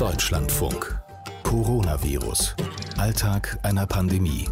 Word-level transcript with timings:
Deutschlandfunk. 0.00 0.98
Coronavirus. 1.42 2.56
Alltag 2.96 3.58
einer 3.62 3.86
Pandemie. 3.86 4.48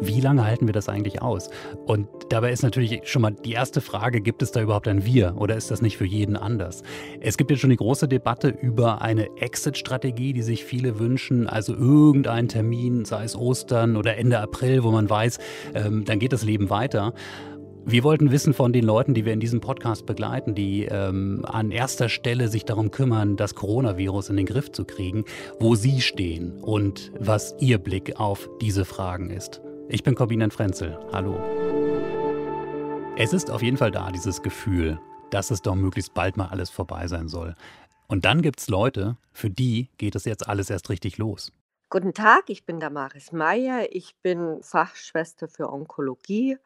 Wie 0.00 0.22
lange 0.22 0.46
halten 0.46 0.66
wir 0.66 0.72
das 0.72 0.88
eigentlich 0.88 1.20
aus? 1.20 1.50
Und 1.84 2.08
dabei 2.30 2.50
ist 2.50 2.62
natürlich 2.62 3.02
schon 3.04 3.20
mal 3.20 3.32
die 3.32 3.52
erste 3.52 3.82
Frage, 3.82 4.22
gibt 4.22 4.40
es 4.40 4.52
da 4.52 4.62
überhaupt 4.62 4.88
ein 4.88 5.04
Wir 5.04 5.34
oder 5.36 5.54
ist 5.54 5.70
das 5.70 5.82
nicht 5.82 5.98
für 5.98 6.06
jeden 6.06 6.36
anders? 6.36 6.82
Es 7.20 7.36
gibt 7.36 7.50
jetzt 7.50 7.60
schon 7.60 7.68
die 7.68 7.76
große 7.76 8.08
Debatte 8.08 8.48
über 8.48 9.02
eine 9.02 9.28
Exit-Strategie, 9.36 10.32
die 10.32 10.42
sich 10.42 10.64
viele 10.64 10.98
wünschen, 10.98 11.46
also 11.46 11.74
irgendeinen 11.74 12.48
Termin, 12.48 13.04
sei 13.04 13.24
es 13.24 13.36
Ostern 13.36 13.96
oder 13.96 14.16
Ende 14.16 14.38
April, 14.38 14.82
wo 14.82 14.90
man 14.90 15.10
weiß, 15.10 15.38
ähm, 15.74 16.06
dann 16.06 16.18
geht 16.18 16.32
das 16.32 16.42
Leben 16.42 16.70
weiter. 16.70 17.12
Wir 17.86 18.02
wollten 18.02 18.30
wissen 18.30 18.54
von 18.54 18.72
den 18.72 18.84
Leuten, 18.84 19.12
die 19.12 19.26
wir 19.26 19.34
in 19.34 19.40
diesem 19.40 19.60
Podcast 19.60 20.06
begleiten, 20.06 20.54
die 20.54 20.86
ähm, 20.86 21.44
an 21.46 21.70
erster 21.70 22.08
Stelle 22.08 22.48
sich 22.48 22.64
darum 22.64 22.90
kümmern, 22.90 23.36
das 23.36 23.54
Coronavirus 23.54 24.30
in 24.30 24.38
den 24.38 24.46
Griff 24.46 24.72
zu 24.72 24.86
kriegen, 24.86 25.26
wo 25.60 25.74
sie 25.74 26.00
stehen 26.00 26.58
und 26.62 27.12
was 27.18 27.54
ihr 27.60 27.76
Blick 27.76 28.18
auf 28.18 28.48
diese 28.62 28.86
Fragen 28.86 29.28
ist. 29.28 29.60
Ich 29.90 30.02
bin 30.02 30.14
Corbinian 30.14 30.50
Frenzel. 30.50 30.98
Hallo. 31.12 31.38
Es 33.18 33.34
ist 33.34 33.50
auf 33.50 33.62
jeden 33.62 33.76
Fall 33.76 33.90
da, 33.90 34.10
dieses 34.10 34.40
Gefühl, 34.40 34.98
dass 35.28 35.50
es 35.50 35.60
doch 35.60 35.74
möglichst 35.74 36.14
bald 36.14 36.38
mal 36.38 36.48
alles 36.48 36.70
vorbei 36.70 37.06
sein 37.06 37.28
soll. 37.28 37.54
Und 38.06 38.24
dann 38.24 38.40
gibt 38.40 38.60
es 38.60 38.68
Leute, 38.68 39.18
für 39.34 39.50
die 39.50 39.90
geht 39.98 40.14
es 40.14 40.24
jetzt 40.24 40.48
alles 40.48 40.70
erst 40.70 40.88
richtig 40.88 41.18
los. 41.18 41.52
Guten 41.90 42.14
Tag, 42.14 42.44
ich 42.48 42.64
bin 42.64 42.80
Damaris 42.80 43.30
Meyer. 43.30 43.88
Ich 43.90 44.16
bin 44.22 44.62
Fachschwester 44.62 45.48
für 45.48 45.70
Onkologie 45.70 46.56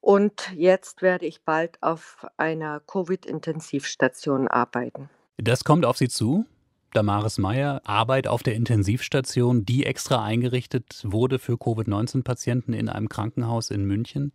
und 0.00 0.52
jetzt 0.54 1.02
werde 1.02 1.26
ich 1.26 1.42
bald 1.42 1.82
auf 1.82 2.26
einer 2.36 2.80
Covid-Intensivstation 2.80 4.48
arbeiten. 4.48 5.10
Das 5.36 5.64
kommt 5.64 5.84
auf 5.84 5.96
Sie 5.96 6.08
zu? 6.08 6.46
Damaris 6.92 7.38
Meyer, 7.38 7.80
Arbeit 7.84 8.26
auf 8.26 8.42
der 8.42 8.54
Intensivstation, 8.54 9.64
die 9.64 9.86
extra 9.86 10.24
eingerichtet 10.24 11.02
wurde 11.04 11.38
für 11.38 11.56
Covid-19-Patienten 11.56 12.72
in 12.72 12.88
einem 12.88 13.08
Krankenhaus 13.08 13.70
in 13.70 13.84
München. 13.84 14.32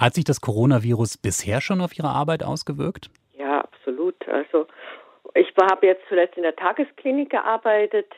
Hat 0.00 0.14
sich 0.14 0.24
das 0.24 0.40
Coronavirus 0.40 1.18
bisher 1.18 1.60
schon 1.60 1.80
auf 1.80 1.96
Ihre 1.96 2.08
Arbeit 2.08 2.42
ausgewirkt? 2.42 3.10
Ja, 3.38 3.60
absolut. 3.60 4.16
Also 4.28 4.66
ich 5.34 5.46
habe 5.60 5.86
jetzt 5.86 6.02
zuletzt 6.08 6.36
in 6.36 6.42
der 6.42 6.56
Tagesklinik 6.56 7.30
gearbeitet, 7.30 8.12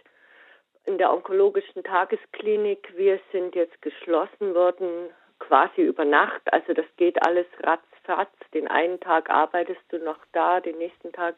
in 0.87 0.97
der 0.97 1.13
onkologischen 1.13 1.83
Tagesklinik. 1.83 2.91
Wir 2.97 3.21
sind 3.33 3.55
jetzt 3.55 3.81
geschlossen 3.83 4.55
worden 4.55 5.11
quasi 5.47 5.83
über 5.83 6.05
Nacht. 6.05 6.43
Also 6.53 6.73
das 6.73 6.87
geht 6.97 7.25
alles 7.27 7.47
ratzfatz. 7.63 8.31
Den 8.53 8.69
einen 8.69 9.01
Tag 9.01 9.31
arbeitest 9.31 9.81
du 9.91 9.99
noch 9.99 10.19
da, 10.33 10.61
den 10.61 10.79
nächsten 10.79 11.13
Tag 11.13 11.35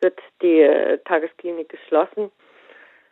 wird 0.00 0.18
die 0.42 0.60
äh, 0.60 0.98
Tagesklinik 1.04 1.68
geschlossen. 1.68 2.30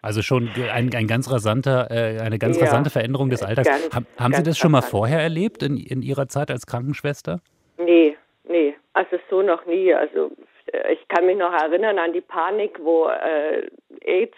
Also 0.01 0.23
schon 0.23 0.49
ein, 0.73 0.95
ein 0.95 1.07
ganz 1.07 1.31
rasanter, 1.31 1.91
äh, 1.91 2.21
eine 2.21 2.39
ganz 2.39 2.57
ja, 2.57 2.65
rasante 2.65 2.91
Veränderung 2.91 3.31
des 3.31 3.43
Alltags. 3.43 3.69
Ganz, 3.69 3.95
haben, 3.95 4.07
haben 4.19 4.33
Sie 4.35 4.43
das 4.43 4.57
schon 4.57 4.71
mal 4.71 4.81
vorher 4.83 5.21
erlebt 5.21 5.63
in, 5.63 5.77
in 5.77 6.03
Ihrer 6.03 6.29
Zeit 6.29 6.51
als 6.51 6.67
Krankenschwester? 6.67 7.41
Nee, 7.79 8.17
nee, 8.45 8.77
also 8.93 9.19
so 9.29 9.43
noch 9.43 9.67
nie. 9.67 9.93
Also 9.93 10.31
äh, 10.73 10.93
ich 10.93 11.09
kann 11.09 11.27
mich 11.27 11.37
noch 11.37 11.53
erinnern 11.53 11.99
an 11.99 12.13
die 12.13 12.21
Panik, 12.21 12.79
wo 12.81 13.09
äh, 13.09 13.69
AIDS 14.03 14.37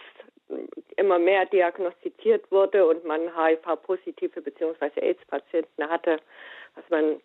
immer 0.97 1.19
mehr 1.19 1.45
diagnostiziert 1.45 2.51
wurde 2.51 2.85
und 2.85 3.05
man 3.05 3.21
HIV-positive 3.35 4.41
bzw. 4.41 4.99
AIDS-Patienten 4.99 5.89
hatte, 5.89 6.17
dass 6.75 6.89
man 6.89 7.21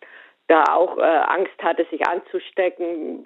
da 0.47 0.63
auch 0.73 0.97
äh, 0.97 1.01
Angst 1.01 1.61
hatte, 1.61 1.85
sich 1.91 2.05
anzustecken 2.07 3.25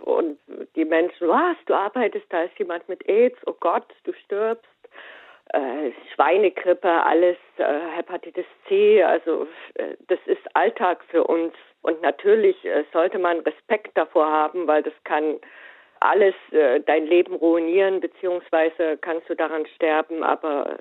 und 0.00 0.38
die 0.76 0.84
Menschen, 0.84 1.28
was, 1.28 1.56
du 1.66 1.74
arbeitest, 1.74 2.26
da 2.30 2.44
ist 2.44 2.58
jemand 2.58 2.88
mit 2.88 3.06
AIDS, 3.08 3.38
oh 3.46 3.54
Gott, 3.58 3.86
du 4.04 4.12
stirbst. 4.12 4.66
Äh, 5.52 5.92
Schweinegrippe, 6.14 6.88
alles, 6.88 7.36
äh, 7.58 7.80
Hepatitis 7.96 8.46
C, 8.66 9.02
also 9.02 9.46
äh, 9.74 9.94
das 10.08 10.18
ist 10.24 10.40
Alltag 10.54 11.04
für 11.10 11.24
uns. 11.24 11.52
Und 11.82 12.00
natürlich 12.00 12.64
äh, 12.64 12.84
sollte 12.92 13.18
man 13.18 13.40
Respekt 13.40 13.96
davor 13.96 14.26
haben, 14.26 14.66
weil 14.66 14.82
das 14.82 14.94
kann 15.04 15.38
alles 16.04 16.34
äh, 16.52 16.80
dein 16.80 17.06
Leben 17.06 17.34
ruinieren, 17.34 18.00
beziehungsweise 18.00 18.98
kannst 19.00 19.28
du 19.28 19.34
daran 19.34 19.66
sterben, 19.74 20.22
aber 20.22 20.78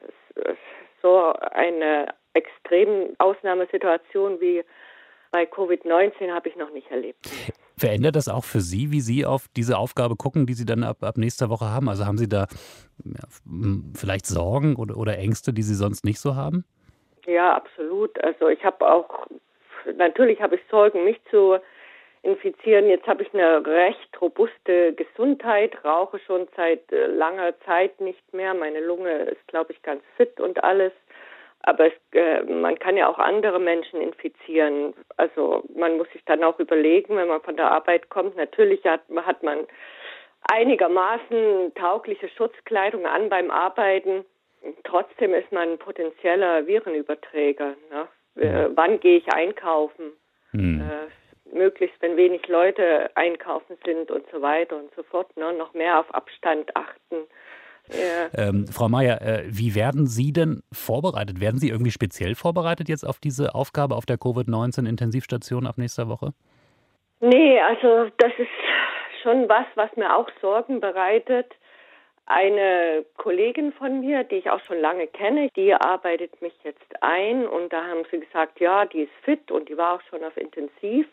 so 1.02 1.34
eine 1.52 2.14
extrem 2.34 3.16
Ausnahmesituation 3.20 4.42
wie 4.42 4.64
bei 5.32 5.44
Covid-19 5.44 6.32
habe 6.32 6.50
ich 6.50 6.56
noch 6.56 6.72
nicht 6.72 6.90
erlebt. 6.92 7.26
Verändert 7.78 8.16
das 8.16 8.30
auch 8.30 8.44
für 8.44 8.62
Sie, 8.62 8.92
wie 8.92 9.02
Sie 9.02 9.26
auf 9.26 9.48
diese 9.56 9.78
Aufgabe 9.78 10.16
gucken, 10.16 10.46
die 10.46 10.54
Sie 10.54 10.66
dann 10.66 10.84
ab, 10.84 10.98
ab 11.02 11.18
nächster 11.18 11.50
Woche 11.50 11.66
haben? 11.66 11.90
Also 11.90 12.06
haben 12.06 12.18
Sie 12.18 12.30
da 12.30 12.46
ja, 13.04 13.24
vielleicht 13.96 14.28
Sorgen 14.28 14.76
oder, 14.76 14.96
oder 14.96 15.18
Ängste, 15.18 15.54
die 15.54 15.64
Sie 15.64 15.74
sonst 15.74 16.06
nicht 16.06 16.20
so 16.20 16.36
haben? 16.36 16.66
Ja, 17.26 17.56
absolut. 17.56 18.24
Also 18.24 18.48
ich 18.50 18.64
habe 18.64 18.88
auch, 18.88 19.28
natürlich 19.98 20.40
habe 20.42 20.56
ich 20.56 20.62
Sorgen, 20.70 21.04
mich 21.04 21.20
zu 21.32 21.58
infizieren. 22.24 22.88
Jetzt 22.88 23.06
habe 23.06 23.24
ich 23.24 23.34
eine 23.34 23.66
recht 23.66 24.22
robuste 24.22 24.94
Gesundheit, 24.94 25.84
rauche 25.84 26.20
schon 26.20 26.48
seit 26.56 26.92
äh, 26.92 27.08
langer 27.08 27.54
Zeit 27.62 28.00
nicht 28.02 28.34
mehr. 28.34 28.54
Meine 28.54 28.80
Lunge 28.80 29.12
ist, 29.24 29.46
glaube 29.48 29.74
ich, 29.74 29.82
ganz 29.84 30.02
fit 30.18 30.40
und 30.40 30.64
alles. 30.64 30.94
Aber 31.64 31.88
es, 31.88 31.94
äh, 32.14 32.42
man 32.44 32.80
kann 32.80 32.98
ja 32.98 33.10
auch 33.10 33.20
andere 33.20 33.60
Menschen 33.60 34.02
infizieren. 34.02 34.94
Also 35.18 35.64
man 35.76 35.98
muss 35.98 36.10
sich 36.12 36.24
dann 36.26 36.44
auch 36.44 36.60
überlegen, 36.60 37.16
wenn 37.18 37.28
man 37.28 37.42
von 37.42 37.58
der 37.58 37.72
Arbeit 37.72 38.10
kommt. 38.10 38.36
Natürlich 38.38 38.84
hat, 38.86 39.02
hat 39.26 39.44
man 39.44 39.60
einigermaßen 40.50 41.74
taugliche 41.76 42.30
Schutzkleidung 42.30 43.06
an 43.06 43.30
beim 43.30 43.52
Arbeiten. 43.52 44.26
Trotzdem 44.86 45.34
ist 45.34 45.52
man 45.52 45.74
ein 45.74 45.78
potenzieller 45.78 46.68
Virenüberträger. 46.68 47.76
Ne? 47.92 48.08
Äh, 48.42 48.70
wann 48.76 49.00
gehe 49.02 49.18
ich 49.18 49.34
einkaufen? 49.34 50.14
Hm. 50.52 50.82
Äh, 50.82 51.23
möglichst, 51.54 52.02
wenn 52.02 52.18
wenig 52.18 52.48
Leute 52.48 53.10
einkaufen 53.16 53.78
sind 53.86 54.12
und 54.12 54.26
so 54.32 54.42
weiter 54.42 54.78
und 54.78 54.94
so 54.96 55.04
fort, 55.04 55.36
ne, 55.38 55.54
noch 55.54 55.74
mehr 55.74 56.00
auf 56.00 56.14
Abstand 56.14 56.76
achten. 56.76 57.28
Ja. 57.90 58.48
Ähm, 58.48 58.68
Frau 58.68 58.88
Mayer, 58.88 59.22
äh, 59.22 59.44
wie 59.46 59.76
werden 59.76 60.08
Sie 60.08 60.32
denn 60.32 60.64
vorbereitet? 60.72 61.42
Werden 61.42 61.60
Sie 61.60 61.70
irgendwie 61.70 61.92
speziell 61.92 62.36
vorbereitet 62.36 62.88
jetzt 62.88 63.04
auf 63.04 63.20
diese 63.20 63.56
Aufgabe 63.56 63.96
auf 63.96 64.06
der 64.06 64.18
Covid-19-Intensivstation 64.18 65.68
ab 65.68 65.78
nächster 65.78 66.08
Woche? 66.08 66.34
Nee, 67.20 67.60
also 67.60 68.10
das 68.18 68.32
ist 68.38 68.50
schon 69.22 69.50
was, 69.50 69.66
was 69.76 69.96
mir 69.96 70.16
auch 70.16 70.30
Sorgen 70.42 70.80
bereitet. 70.80 71.52
Eine 72.26 73.06
Kollegin 73.18 73.74
von 73.74 74.00
mir, 74.00 74.24
die 74.24 74.38
ich 74.38 74.50
auch 74.50 74.64
schon 74.64 74.80
lange 74.80 75.08
kenne, 75.08 75.50
die 75.58 75.74
arbeitet 75.74 76.42
mich 76.42 76.54
jetzt 76.64 76.82
ein 77.02 77.46
und 77.46 77.74
da 77.74 77.86
haben 77.86 78.04
sie 78.12 78.20
gesagt, 78.20 78.62
ja, 78.62 78.86
die 78.86 79.04
ist 79.04 79.14
fit 79.24 79.52
und 79.52 79.68
die 79.68 79.78
war 79.78 79.96
auch 79.96 80.02
schon 80.10 80.24
auf 80.24 80.38
Intensiv. 80.38 81.06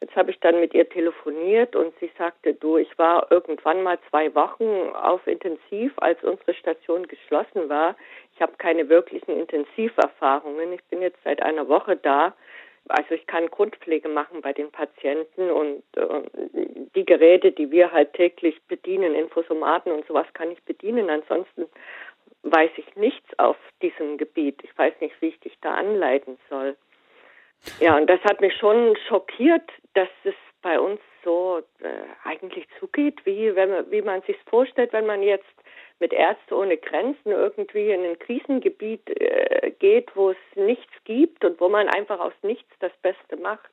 Jetzt 0.00 0.16
habe 0.16 0.30
ich 0.30 0.38
dann 0.40 0.60
mit 0.60 0.74
ihr 0.74 0.88
telefoniert 0.88 1.74
und 1.74 1.92
sie 1.98 2.10
sagte, 2.18 2.54
du, 2.54 2.76
ich 2.76 2.98
war 2.98 3.32
irgendwann 3.32 3.82
mal 3.82 3.98
zwei 4.10 4.34
Wochen 4.34 4.94
auf 4.94 5.26
Intensiv, 5.26 5.92
als 5.96 6.22
unsere 6.22 6.54
Station 6.54 7.08
geschlossen 7.08 7.68
war. 7.68 7.96
Ich 8.34 8.42
habe 8.42 8.52
keine 8.58 8.88
wirklichen 8.88 9.38
Intensiverfahrungen. 9.38 10.72
Ich 10.72 10.84
bin 10.84 11.00
jetzt 11.00 11.18
seit 11.24 11.42
einer 11.42 11.68
Woche 11.68 11.96
da. 11.96 12.34
Also 12.88 13.14
ich 13.14 13.26
kann 13.26 13.50
Grundpflege 13.50 14.08
machen 14.08 14.42
bei 14.42 14.52
den 14.52 14.70
Patienten 14.70 15.50
und 15.50 15.82
äh, 15.96 16.22
die 16.94 17.04
Geräte, 17.04 17.52
die 17.52 17.70
wir 17.70 17.92
halt 17.92 18.12
täglich 18.12 18.60
bedienen, 18.68 19.14
Infosomaten 19.14 19.92
und 19.92 20.06
sowas 20.06 20.26
kann 20.34 20.50
ich 20.50 20.62
bedienen. 20.64 21.08
Ansonsten 21.08 21.66
weiß 22.42 22.70
ich 22.76 22.94
nichts 22.96 23.26
auf 23.38 23.56
diesem 23.80 24.18
Gebiet. 24.18 24.62
Ich 24.62 24.76
weiß 24.76 24.94
nicht, 25.00 25.14
wie 25.20 25.28
ich 25.28 25.40
dich 25.40 25.56
da 25.62 25.74
anleiten 25.74 26.38
soll. 26.50 26.76
Ja, 27.80 27.96
und 27.96 28.06
das 28.08 28.20
hat 28.24 28.40
mich 28.40 28.54
schon 28.56 28.96
schockiert, 29.08 29.68
dass 29.94 30.08
es 30.24 30.34
bei 30.60 30.78
uns 30.78 31.00
so 31.24 31.62
äh, 31.80 31.88
eigentlich 32.24 32.66
zugeht, 32.78 33.24
wie, 33.24 33.54
wenn 33.54 33.70
man, 33.70 33.90
wie 33.90 34.02
man 34.02 34.22
sich 34.22 34.36
vorstellt, 34.48 34.92
wenn 34.92 35.06
man 35.06 35.22
jetzt 35.22 35.44
mit 36.00 36.12
Ärzte 36.12 36.56
ohne 36.56 36.76
Grenzen 36.76 37.30
irgendwie 37.30 37.90
in 37.90 38.04
ein 38.04 38.18
Krisengebiet 38.18 39.08
äh, 39.08 39.72
geht, 39.78 40.14
wo 40.14 40.30
es 40.30 40.36
nichts 40.56 40.92
gibt 41.04 41.44
und 41.44 41.60
wo 41.60 41.68
man 41.68 41.88
einfach 41.88 42.20
aus 42.20 42.32
nichts 42.42 42.70
das 42.80 42.92
Beste 43.02 43.36
macht. 43.36 43.70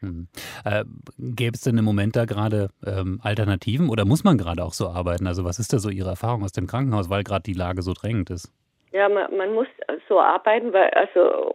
Hm. 0.00 0.28
Äh, 0.64 0.84
Gäbe 1.18 1.54
es 1.54 1.62
denn 1.62 1.76
im 1.76 1.84
Moment 1.84 2.14
da 2.14 2.24
gerade 2.24 2.70
ähm, 2.86 3.20
Alternativen 3.22 3.90
oder 3.90 4.04
muss 4.04 4.22
man 4.22 4.38
gerade 4.38 4.62
auch 4.62 4.72
so 4.72 4.88
arbeiten? 4.88 5.26
Also 5.26 5.44
was 5.44 5.58
ist 5.58 5.72
da 5.72 5.78
so 5.78 5.90
Ihre 5.90 6.10
Erfahrung 6.10 6.44
aus 6.44 6.52
dem 6.52 6.68
Krankenhaus, 6.68 7.10
weil 7.10 7.24
gerade 7.24 7.42
die 7.42 7.54
Lage 7.54 7.82
so 7.82 7.94
drängend 7.94 8.30
ist? 8.30 8.52
Ja, 8.92 9.08
man, 9.08 9.36
man 9.36 9.52
muss 9.52 9.66
so 10.08 10.20
arbeiten, 10.20 10.72
weil 10.72 10.90
also 10.90 11.54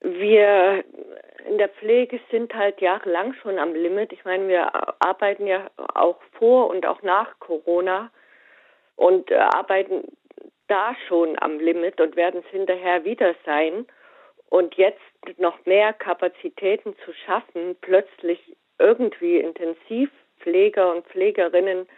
wir 0.00 0.84
in 1.46 1.58
der 1.58 1.68
Pflege 1.68 2.20
sind 2.30 2.54
halt 2.54 2.80
jahrelang 2.80 3.34
schon 3.34 3.58
am 3.58 3.74
Limit. 3.74 4.12
Ich 4.12 4.24
meine, 4.24 4.48
wir 4.48 4.70
arbeiten 5.00 5.46
ja 5.46 5.70
auch 5.94 6.20
vor 6.38 6.68
und 6.68 6.86
auch 6.86 7.02
nach 7.02 7.38
Corona 7.38 8.10
und 8.96 9.30
äh, 9.30 9.36
arbeiten 9.36 10.04
da 10.68 10.94
schon 11.08 11.36
am 11.40 11.58
Limit 11.58 12.00
und 12.00 12.16
werden 12.16 12.42
es 12.44 12.50
hinterher 12.50 13.04
wieder 13.04 13.34
sein. 13.44 13.86
Und 14.48 14.74
jetzt 14.76 15.00
noch 15.38 15.64
mehr 15.64 15.92
Kapazitäten 15.92 16.96
zu 17.04 17.12
schaffen, 17.12 17.76
plötzlich 17.80 18.56
irgendwie 18.78 19.38
Intensivpfleger 19.38 20.92
und 20.92 21.06
Pflegerinnen 21.06 21.88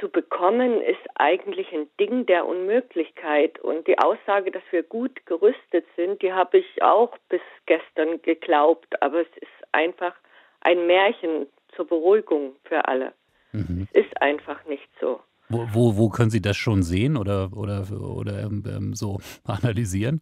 zu 0.00 0.08
bekommen, 0.08 0.80
ist 0.80 1.06
eigentlich 1.14 1.72
ein 1.72 1.88
Ding 2.00 2.26
der 2.26 2.46
Unmöglichkeit. 2.46 3.58
Und 3.60 3.86
die 3.86 3.98
Aussage, 3.98 4.50
dass 4.50 4.62
wir 4.70 4.82
gut 4.82 5.24
gerüstet 5.26 5.86
sind, 5.96 6.22
die 6.22 6.32
habe 6.32 6.58
ich 6.58 6.82
auch 6.82 7.16
bis 7.28 7.40
gestern 7.66 8.20
geglaubt. 8.22 9.00
Aber 9.02 9.20
es 9.20 9.36
ist 9.40 9.68
einfach 9.72 10.14
ein 10.60 10.86
Märchen 10.86 11.46
zur 11.74 11.86
Beruhigung 11.86 12.56
für 12.64 12.86
alle. 12.86 13.12
Mhm. 13.52 13.88
Es 13.92 14.06
ist 14.06 14.20
einfach 14.20 14.64
nicht 14.66 14.88
so. 15.00 15.20
Wo, 15.48 15.66
wo, 15.72 15.96
wo, 15.96 16.08
können 16.08 16.30
Sie 16.30 16.40
das 16.40 16.56
schon 16.56 16.82
sehen 16.82 17.16
oder, 17.16 17.50
oder, 17.54 17.86
oder 17.92 18.40
ähm, 18.40 18.64
ähm 18.66 18.94
so 18.94 19.18
analysieren? 19.44 20.20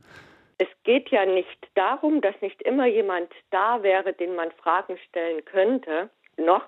Es 0.59 0.69
geht 0.85 1.09
ja 1.11 1.25
nicht 1.25 1.69
darum, 1.75 2.21
dass 2.21 2.35
nicht 2.41 2.61
immer 2.63 2.87
jemand 2.87 3.33
da 3.51 3.83
wäre, 3.83 4.13
den 4.13 4.35
man 4.35 4.51
Fragen 4.53 4.99
stellen 5.09 5.45
könnte. 5.45 6.11
Noch 6.37 6.65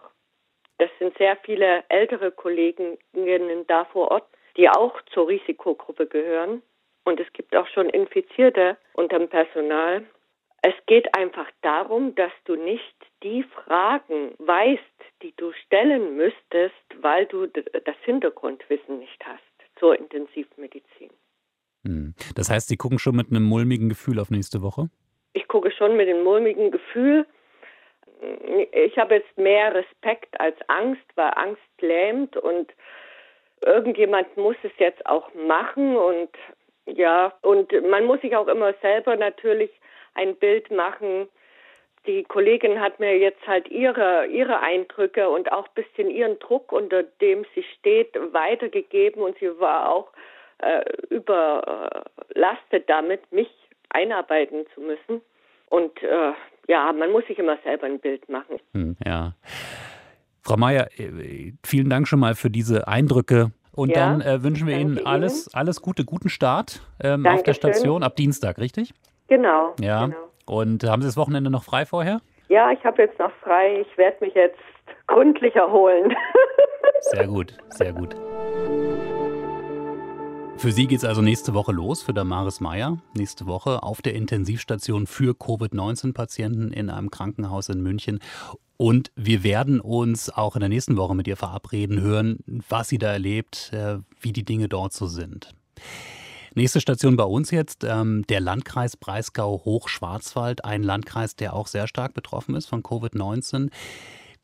das 0.79 0.91
sind 0.99 1.17
sehr 1.19 1.37
viele 1.44 1.85
ältere 1.88 2.31
Kolleginnen 2.31 3.67
da 3.67 3.85
vor 3.87 4.11
Ort, 4.11 4.26
die 4.56 4.69
auch 4.69 5.00
zur 5.12 5.29
Risikogruppe 5.29 6.06
gehören. 6.06 6.62
Und 7.05 7.21
es 7.21 7.32
gibt 7.32 7.55
auch 7.55 7.67
schon 7.69 7.88
Infizierte 7.91 8.76
unter 8.94 9.19
dem 9.19 9.29
Personal. 9.29 10.05
Es 10.62 10.75
geht 10.87 11.15
einfach 11.17 11.47
darum, 11.61 12.15
dass 12.15 12.32
du 12.44 12.56
nicht 12.56 12.97
die 13.23 13.43
Fragen 13.43 14.35
weißt, 14.38 14.82
die 15.23 15.35
du 15.37 15.53
stellen 15.53 16.17
müsstest, 16.17 16.75
weil 17.03 17.26
du 17.26 17.47
das 17.47 17.97
Hintergrundwissen 18.05 18.99
nicht 18.99 19.25
hast 19.26 19.43
zur 19.79 19.99
Intensivmedizin. 19.99 21.11
Hm. 21.85 22.15
Das 22.35 22.50
heißt, 22.50 22.69
Sie 22.69 22.76
gucken 22.76 22.99
schon 22.99 23.17
mit 23.17 23.31
einem 23.31 23.44
mulmigen 23.44 23.91
Gefühl 23.91 24.19
auf 24.19 24.31
nächste 24.31 24.62
Woche? 24.62 24.88
Ich 25.35 25.47
gucke 25.49 25.71
schon 25.71 25.97
mit 25.97 26.09
einem 26.09 26.25
mulmigen 26.25 26.71
Gefühl 26.71 27.26
ich 28.73 28.99
habe 28.99 29.17
jetzt 29.17 29.37
mehr 29.38 29.75
Respekt 29.75 30.38
als 30.41 30.56
Angst, 30.69 31.05
weil 31.15 31.32
Angst 31.35 31.62
lähmt 31.81 32.37
und 32.37 32.73
irgendjemand 33.65 34.37
muss 34.37 34.56
es 34.62 34.73
jetzt 34.79 35.05
auch 35.06 35.32
machen 35.35 35.97
und 35.97 36.31
ja, 36.87 37.32
und 37.41 37.73
man 37.88 38.05
muss 38.05 38.21
sich 38.21 38.37
auch 38.37 38.49
immer 38.49 38.75
selber 38.82 39.17
natürlich 39.17 39.71
ein 40.15 40.37
Bild 40.37 40.71
machen. 40.71 41.29
Die 42.06 42.23
Kollegin 42.25 42.81
hat 42.81 43.00
mir 43.00 43.17
jetzt 43.17 43.47
halt 43.47 43.69
ihre, 43.69 44.26
ihre 44.26 44.61
Eindrücke 44.61 45.31
und 45.31 45.50
auch 45.50 45.67
ein 45.69 45.75
bisschen 45.75 46.11
ihren 46.11 46.38
Druck, 46.38 46.73
unter 46.73 47.03
dem 47.03 47.47
sie 47.55 47.65
steht, 47.79 48.15
weitergegeben 48.35 49.23
und 49.23 49.38
sie 49.38 49.59
war 49.59 49.91
auch 49.91 50.12
äh, 50.59 50.85
überlastet 51.09 52.88
damit, 52.88 53.32
mich 53.32 53.50
einarbeiten 53.88 54.67
zu 54.75 54.82
müssen. 54.82 55.23
Und 55.75 56.00
äh, 56.05 56.32
ja, 56.69 56.93
man 56.93 57.11
muss 57.11 57.26
sich 57.26 57.37
immer 57.37 57.59
selber 57.65 57.87
ein 57.87 57.99
Bild 57.99 58.29
machen. 58.29 58.59
Hm, 58.75 58.97
ja. 59.05 59.35
Frau 60.41 60.56
Mayer, 60.56 60.87
äh, 60.99 61.53
vielen 61.65 61.91
Dank 61.91 62.06
schon 62.06 62.21
mal 62.21 62.37
für 62.37 62.49
diese 62.49 62.87
Eindrücke. 62.87 63.50
Und 63.73 63.91
ja, 63.91 63.97
dann 63.97 64.21
äh, 64.21 64.44
wünschen 64.44 64.69
wir 64.69 64.79
Ihnen 64.79 65.05
alles, 65.05 65.53
alles 65.53 65.82
Gute, 65.82 66.05
guten 66.05 66.29
Start 66.29 66.81
ähm, 67.03 67.26
auf 67.26 67.43
der 67.43 67.55
Station 67.55 68.05
ab 68.05 68.15
Dienstag, 68.15 68.59
richtig? 68.59 68.94
Genau. 69.26 69.75
Ja. 69.81 70.06
Genau. 70.06 70.17
Und 70.47 70.85
haben 70.85 71.03
Sie 71.03 71.09
das 71.09 71.17
Wochenende 71.17 71.50
noch 71.50 71.65
frei 71.65 71.87
vorher? 71.87 72.21
Ja, 72.49 72.71
ich 72.71 72.85
habe 72.85 73.03
jetzt 73.03 73.19
noch 73.19 73.32
frei. 73.43 73.81
Ich 73.81 73.99
werde 73.99 74.19
mich 74.21 74.35
jetzt 74.35 74.59
gründlich 75.09 75.56
erholen. 75.56 76.15
sehr 77.00 77.26
gut, 77.26 77.56
sehr 77.71 77.93
gut. 77.93 78.15
Für 80.64 80.72
Sie 80.72 80.87
geht 80.87 80.96
es 80.96 81.05
also 81.05 81.20
nächste 81.20 81.52
Woche 81.52 81.72
los, 81.72 82.02
für 82.02 82.14
Damaris 82.14 82.58
Meyer. 82.58 82.96
Nächste 83.12 83.44
Woche 83.44 83.82
auf 83.82 84.00
der 84.00 84.14
Intensivstation 84.14 85.06
für 85.06 85.34
Covid-19-Patienten 85.34 86.72
in 86.72 86.88
einem 86.88 87.11
Krankenhaus 87.11 87.69
in 87.69 87.82
München. 87.82 88.19
Und 88.78 89.12
wir 89.14 89.44
werden 89.44 89.78
uns 89.78 90.31
auch 90.31 90.56
in 90.56 90.61
der 90.61 90.70
nächsten 90.70 90.96
Woche 90.96 91.14
mit 91.14 91.28
ihr 91.28 91.37
verabreden, 91.37 92.00
hören, 92.00 92.38
was 92.46 92.88
sie 92.88 92.96
da 92.96 93.12
erlebt, 93.12 93.75
äh, 93.75 93.99
wie 94.19 94.32
die 94.32 94.46
Dinge 94.46 94.70
dort 94.70 94.94
so 94.94 95.06
sind. 95.06 95.55
Nächste 96.55 96.81
Station 96.81 97.19
bei 97.19 97.25
uns 97.25 97.50
jetzt, 97.50 97.84
ähm, 97.84 98.25
der 98.31 98.40
Landkreis 98.40 98.96
Breisgau-Hochschwarzwald, 98.96 100.64
ein 100.64 100.82
Landkreis, 100.82 101.37
der 101.37 101.52
auch 101.52 101.66
sehr 101.66 101.87
stark 101.87 102.14
betroffen 102.14 102.55
ist 102.55 102.69
von 102.69 102.82
Covid-19. 102.82 103.69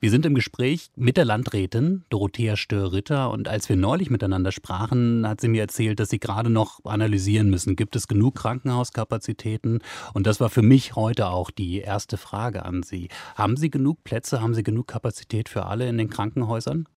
Wir 0.03 0.11
sind 0.11 0.25
im 0.25 0.35
Gespräch 0.35 0.91
mit 0.97 1.19
der 1.19 1.27
Landrätin 1.27 2.07
Dorothea 2.09 2.57
Stör-Ritter 2.57 3.31
und 3.31 3.49
als 3.49 3.69
wir 3.69 3.77
neulich 3.77 4.09
miteinander 4.09 4.51
sprachen, 4.51 5.29
hat 5.29 5.43
sie 5.43 5.49
mir 5.49 5.61
erzählt, 5.61 6.01
dass 6.01 6.09
sie 6.09 6.19
gerade 6.19 6.49
noch 6.49 6.83
analysieren 6.87 7.51
müssen. 7.51 7.77
Gibt 7.77 7.95
es 7.97 8.09
genug 8.09 8.35
Krankenhauskapazitäten? 8.37 9.81
Und 10.15 10.27
das 10.27 10.41
war 10.41 10.49
für 10.49 10.63
mich 10.63 10.97
heute 10.97 11.27
auch 11.27 11.51
die 11.51 11.81
erste 11.81 12.17
Frage 12.17 12.65
an 12.65 12.83
Sie. 12.83 13.11
Haben 13.35 13.59
Sie 13.59 13.69
genug 13.69 14.03
Plätze? 14.03 14.41
Haben 14.41 14.55
Sie 14.55 14.63
genug 14.63 14.87
Kapazität 14.87 15.51
für 15.51 15.67
alle 15.67 15.87
in 15.87 15.99
den 15.99 16.09
Krankenhäusern? 16.09 16.89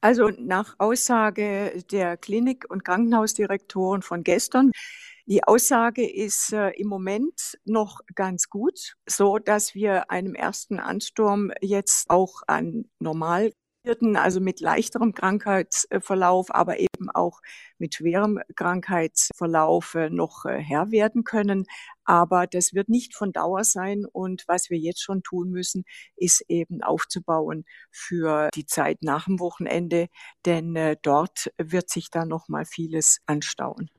Also 0.00 0.30
nach 0.38 0.76
Aussage 0.78 1.84
der 1.90 2.16
Klinik- 2.16 2.64
und 2.70 2.86
Krankenhausdirektoren 2.86 4.00
von 4.00 4.24
gestern 4.24 4.72
die 5.26 5.44
Aussage 5.44 6.08
ist 6.08 6.52
äh, 6.52 6.70
im 6.70 6.88
Moment 6.88 7.58
noch 7.64 8.00
ganz 8.14 8.48
gut, 8.48 8.94
so 9.06 9.38
dass 9.38 9.74
wir 9.74 10.10
einem 10.10 10.34
ersten 10.34 10.78
Ansturm 10.78 11.52
jetzt 11.60 12.08
auch 12.08 12.42
an 12.46 12.88
normal 13.00 13.52
also 14.16 14.40
mit 14.40 14.60
leichterem 14.60 15.14
Krankheitsverlauf, 15.14 16.54
aber 16.54 16.78
eben 16.78 17.10
auch 17.12 17.40
mit 17.78 17.94
schwerem 17.94 18.40
Krankheitsverlauf 18.54 19.94
äh, 19.94 20.10
noch 20.10 20.44
äh, 20.44 20.58
Herr 20.58 20.90
werden 20.90 21.24
können. 21.24 21.66
Aber 22.04 22.46
das 22.46 22.72
wird 22.72 22.88
nicht 22.88 23.14
von 23.14 23.32
Dauer 23.32 23.64
sein. 23.64 24.04
Und 24.10 24.44
was 24.46 24.70
wir 24.70 24.78
jetzt 24.78 25.02
schon 25.02 25.22
tun 25.22 25.50
müssen, 25.50 25.84
ist 26.16 26.44
eben 26.48 26.82
aufzubauen 26.82 27.64
für 27.90 28.50
die 28.54 28.66
Zeit 28.66 29.02
nach 29.02 29.26
dem 29.26 29.40
Wochenende, 29.40 30.08
denn 30.44 30.76
äh, 30.76 30.96
dort 31.02 31.52
wird 31.58 31.90
sich 31.90 32.10
dann 32.10 32.28
noch 32.28 32.48
mal 32.48 32.64
vieles 32.64 33.20
anstauen. 33.26 33.90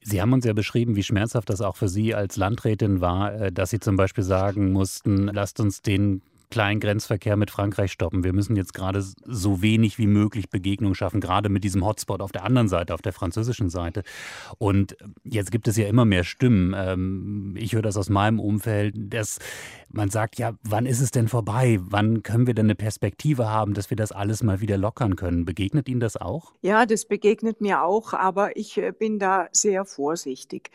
Sie 0.00 0.20
haben 0.20 0.32
uns 0.32 0.44
ja 0.44 0.52
beschrieben, 0.52 0.96
wie 0.96 1.02
schmerzhaft 1.02 1.50
das 1.50 1.60
auch 1.60 1.76
für 1.76 1.88
Sie 1.88 2.14
als 2.14 2.36
Landrätin 2.36 3.00
war, 3.00 3.50
dass 3.50 3.70
Sie 3.70 3.80
zum 3.80 3.96
Beispiel 3.96 4.24
sagen 4.24 4.72
mussten, 4.72 5.26
lasst 5.26 5.60
uns 5.60 5.82
den 5.82 6.22
kleinen 6.50 6.80
Grenzverkehr 6.80 7.36
mit 7.36 7.50
Frankreich 7.50 7.92
stoppen. 7.92 8.24
Wir 8.24 8.32
müssen 8.32 8.56
jetzt 8.56 8.74
gerade 8.74 9.02
so 9.02 9.62
wenig 9.62 9.98
wie 9.98 10.06
möglich 10.06 10.50
Begegnung 10.50 10.94
schaffen, 10.94 11.20
gerade 11.20 11.48
mit 11.48 11.64
diesem 11.64 11.84
Hotspot 11.84 12.20
auf 12.20 12.32
der 12.32 12.44
anderen 12.44 12.68
Seite, 12.68 12.94
auf 12.94 13.02
der 13.02 13.12
französischen 13.12 13.70
Seite. 13.70 14.02
Und 14.58 14.96
jetzt 15.24 15.50
gibt 15.50 15.68
es 15.68 15.76
ja 15.76 15.86
immer 15.86 16.04
mehr 16.04 16.24
Stimmen. 16.24 16.74
Ähm, 16.76 17.54
ich 17.56 17.74
höre 17.74 17.82
das 17.82 17.96
aus 17.96 18.08
meinem 18.08 18.40
Umfeld, 18.40 18.94
dass 18.96 19.38
man 19.90 20.10
sagt, 20.10 20.38
ja, 20.38 20.52
wann 20.62 20.86
ist 20.86 21.00
es 21.00 21.10
denn 21.10 21.28
vorbei? 21.28 21.78
Wann 21.82 22.22
können 22.22 22.46
wir 22.46 22.54
denn 22.54 22.66
eine 22.66 22.74
Perspektive 22.74 23.48
haben, 23.48 23.74
dass 23.74 23.90
wir 23.90 23.96
das 23.96 24.12
alles 24.12 24.42
mal 24.42 24.60
wieder 24.60 24.78
lockern 24.78 25.16
können? 25.16 25.44
Begegnet 25.44 25.88
Ihnen 25.88 26.00
das 26.00 26.16
auch? 26.16 26.52
Ja, 26.62 26.86
das 26.86 27.06
begegnet 27.06 27.60
mir 27.60 27.82
auch, 27.82 28.12
aber 28.14 28.56
ich 28.56 28.76
äh, 28.78 28.92
bin 28.92 29.18
da 29.18 29.48
sehr 29.52 29.84
vorsichtig. 29.84 30.70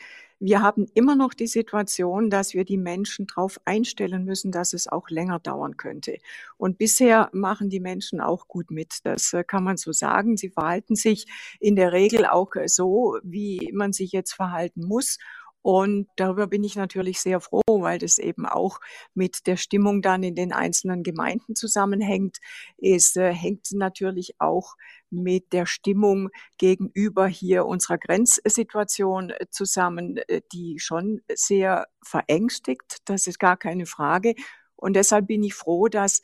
Wir 0.45 0.62
haben 0.62 0.88
immer 0.93 1.15
noch 1.15 1.33
die 1.33 1.47
Situation, 1.47 2.29
dass 2.29 2.53
wir 2.53 2.65
die 2.65 2.75
Menschen 2.75 3.27
darauf 3.27 3.62
einstellen 3.63 4.25
müssen, 4.25 4.51
dass 4.51 4.73
es 4.73 4.89
auch 4.89 5.09
länger 5.09 5.39
dauern 5.39 5.77
könnte. 5.77 6.17
Und 6.57 6.77
bisher 6.77 7.29
machen 7.31 7.69
die 7.69 7.79
Menschen 7.79 8.19
auch 8.19 8.50
gut 8.50 8.69
mit. 8.69 9.00
Das 9.05 9.31
äh, 9.31 9.45
kann 9.45 9.63
man 9.63 9.77
so 9.77 9.93
sagen. 9.93 10.35
Sie 10.35 10.50
verhalten 10.50 10.97
sich 10.97 11.27
in 11.62 11.77
der 11.77 11.93
Regel 11.93 12.25
auch 12.25 12.53
äh, 12.57 12.67
so, 12.67 13.19
wie 13.23 13.71
man 13.73 13.93
sich 13.93 14.12
jetzt 14.12 14.33
verhalten 14.33 14.85
muss. 14.85 15.17
Und 15.62 16.09
darüber 16.17 16.47
bin 16.47 16.65
ich 16.65 16.75
natürlich 16.75 17.21
sehr 17.21 17.39
froh, 17.39 17.62
weil 17.65 17.97
das 17.97 18.17
eben 18.17 18.45
auch 18.45 18.81
mit 19.13 19.47
der 19.47 19.55
Stimmung 19.55 20.01
dann 20.01 20.21
in 20.23 20.35
den 20.35 20.51
einzelnen 20.51 21.03
Gemeinden 21.03 21.55
zusammenhängt. 21.55 22.39
Es 22.77 23.15
äh, 23.15 23.31
hängt 23.31 23.71
natürlich 23.71 24.35
auch 24.39 24.75
mit 25.13 25.53
der 25.53 25.65
Stimmung 25.65 26.29
gegenüber 26.58 27.27
hier 27.27 27.65
unserer 27.65 27.98
Grenzsituation 27.98 29.29
äh, 29.29 29.46
zusammen, 29.50 30.17
äh, 30.27 30.41
die 30.51 30.79
schon 30.79 31.22
sehr 31.34 31.88
verängstigt. 32.03 32.98
Das 33.05 33.27
ist 33.27 33.39
gar 33.39 33.58
keine 33.58 33.86
Frage. 33.86 34.36
Und 34.75 34.96
deshalb 34.96 35.27
bin 35.27 35.43
ich 35.43 35.53
froh, 35.53 35.88
dass 35.88 36.22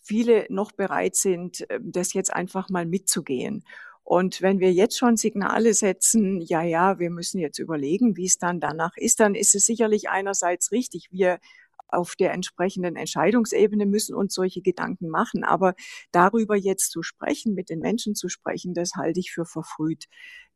viele 0.00 0.46
noch 0.48 0.72
bereit 0.72 1.16
sind, 1.16 1.68
äh, 1.70 1.80
das 1.82 2.14
jetzt 2.14 2.32
einfach 2.32 2.70
mal 2.70 2.86
mitzugehen. 2.86 3.64
Und 4.08 4.40
wenn 4.40 4.58
wir 4.58 4.72
jetzt 4.72 4.96
schon 4.96 5.18
Signale 5.18 5.74
setzen, 5.74 6.40
ja, 6.40 6.62
ja, 6.62 6.98
wir 6.98 7.10
müssen 7.10 7.38
jetzt 7.40 7.58
überlegen, 7.58 8.16
wie 8.16 8.24
es 8.24 8.38
dann 8.38 8.58
danach 8.58 8.96
ist, 8.96 9.20
dann 9.20 9.34
ist 9.34 9.54
es 9.54 9.66
sicherlich 9.66 10.08
einerseits 10.08 10.72
richtig. 10.72 11.08
Wir 11.10 11.38
auf 11.88 12.14
der 12.16 12.32
entsprechenden 12.32 12.96
Entscheidungsebene 12.96 13.86
müssen 13.86 14.14
uns 14.14 14.34
solche 14.34 14.62
Gedanken 14.62 15.08
machen. 15.08 15.44
Aber 15.44 15.74
darüber 16.12 16.56
jetzt 16.56 16.90
zu 16.90 17.02
sprechen, 17.02 17.54
mit 17.54 17.70
den 17.70 17.80
Menschen 17.80 18.14
zu 18.14 18.28
sprechen, 18.28 18.74
das 18.74 18.92
halte 18.96 19.20
ich 19.20 19.32
für 19.32 19.44
verfrüht. 19.44 20.04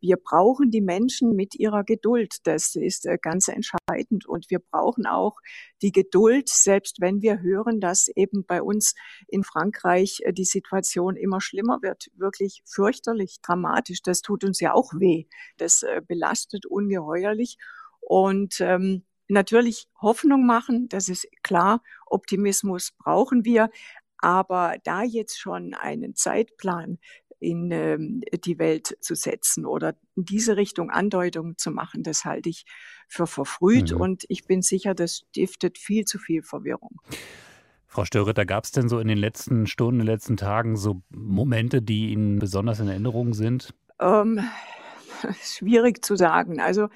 Wir 0.02 0.16
brauchen 0.16 0.72
die 0.72 0.80
Menschen 0.80 1.36
mit 1.36 1.54
ihrer 1.54 1.84
Geduld. 1.84 2.38
Das 2.42 2.74
ist 2.74 3.06
äh, 3.06 3.18
ganz 3.22 3.46
entscheidend. 3.46 4.26
Und 4.26 4.50
wir 4.50 4.58
brauchen 4.58 5.06
auch 5.06 5.36
die 5.80 5.92
Geduld, 5.92 6.48
selbst 6.48 7.00
wenn 7.00 7.22
wir 7.22 7.40
hören, 7.40 7.80
dass 7.80 8.08
eben 8.16 8.44
bei 8.44 8.62
uns 8.62 8.94
in 9.28 9.44
Frankreich 9.44 10.18
äh, 10.24 10.32
die 10.32 10.44
Situation 10.44 11.14
immer 11.14 11.40
schlimmer 11.40 11.78
wird. 11.82 12.08
Wirklich 12.16 12.62
fürchterlich, 12.66 13.36
dramatisch. 13.42 14.02
Das 14.02 14.22
tut 14.22 14.42
uns 14.42 14.58
ja 14.58 14.74
auch 14.74 14.92
weh. 14.94 15.26
Das 15.56 15.84
äh, 15.84 16.02
belastet 16.04 16.66
ungeheuerlich. 16.66 17.56
Und 18.00 18.60
ähm, 18.60 19.04
natürlich 19.32 19.88
Hoffnung 20.00 20.46
machen, 20.46 20.88
das 20.88 21.08
ist 21.08 21.26
klar. 21.42 21.82
Optimismus 22.06 22.92
brauchen 22.98 23.44
wir. 23.44 23.70
Aber 24.18 24.76
da 24.84 25.02
jetzt 25.02 25.40
schon 25.40 25.74
einen 25.74 26.14
Zeitplan 26.14 26.98
in 27.40 27.72
ähm, 27.72 28.22
die 28.44 28.58
Welt 28.60 28.96
zu 29.00 29.16
setzen 29.16 29.66
oder 29.66 29.96
in 30.14 30.24
diese 30.24 30.56
Richtung 30.56 30.90
Andeutungen 30.90 31.58
zu 31.58 31.72
machen, 31.72 32.04
das 32.04 32.24
halte 32.24 32.48
ich 32.48 32.64
für 33.08 33.26
verfrüht 33.26 33.92
mhm. 33.92 34.00
und 34.00 34.24
ich 34.28 34.44
bin 34.46 34.62
sicher, 34.62 34.94
das 34.94 35.24
stiftet 35.30 35.76
viel 35.76 36.04
zu 36.04 36.18
viel 36.18 36.44
Verwirrung. 36.44 37.00
Frau 37.88 38.04
Störritter, 38.04 38.46
gab 38.46 38.64
es 38.64 38.70
denn 38.70 38.88
so 38.88 39.00
in 39.00 39.08
den 39.08 39.18
letzten 39.18 39.66
Stunden, 39.66 40.00
in 40.00 40.06
den 40.06 40.14
letzten 40.14 40.36
Tagen 40.36 40.76
so 40.76 41.02
Momente, 41.10 41.82
die 41.82 42.12
Ihnen 42.12 42.38
besonders 42.38 42.78
in 42.78 42.88
Erinnerung 42.88 43.34
sind? 43.34 43.74
Ähm, 43.98 44.40
schwierig 45.42 46.04
zu 46.04 46.16
sagen. 46.16 46.60
Also 46.60 46.88